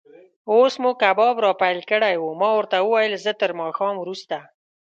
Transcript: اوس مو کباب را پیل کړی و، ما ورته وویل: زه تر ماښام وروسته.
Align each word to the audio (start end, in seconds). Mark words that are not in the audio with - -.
اوس 0.51 0.73
مو 0.81 0.91
کباب 1.01 1.35
را 1.43 1.51
پیل 1.61 1.79
کړی 1.89 2.15
و، 2.17 2.25
ما 2.39 2.49
ورته 2.57 2.77
وویل: 2.81 3.13
زه 3.25 3.31
تر 3.41 3.51
ماښام 3.61 3.95
وروسته. 3.99 4.37